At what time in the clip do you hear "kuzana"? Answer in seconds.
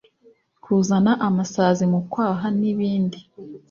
0.63-1.11